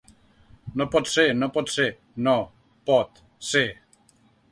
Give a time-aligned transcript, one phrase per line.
[0.81, 1.85] No pot ser, no pot ser,
[2.29, 2.33] No,
[2.91, 3.67] Pot, Ser!